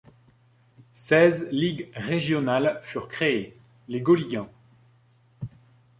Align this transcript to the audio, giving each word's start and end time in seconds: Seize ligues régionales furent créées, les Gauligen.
Seize 0.93 1.51
ligues 1.51 1.91
régionales 1.93 2.79
furent 2.83 3.07
créées, 3.07 3.55
les 3.87 4.01
Gauligen. 4.01 4.47